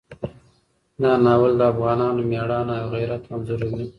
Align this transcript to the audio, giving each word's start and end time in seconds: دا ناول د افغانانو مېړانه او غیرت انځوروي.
دا 1.01 1.11
ناول 1.25 1.53
د 1.57 1.61
افغانانو 1.73 2.21
مېړانه 2.31 2.73
او 2.81 2.87
غیرت 2.95 3.23
انځوروي. 3.33 3.85